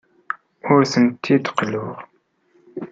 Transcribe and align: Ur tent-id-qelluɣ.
Ur 0.73 0.81
tent-id-qelluɣ. 0.91 1.95